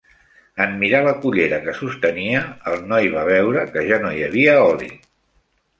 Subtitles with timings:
[0.63, 2.41] En mirar la cullera que sostenia,
[2.73, 4.93] el noi va veure que ja no hi havia oli.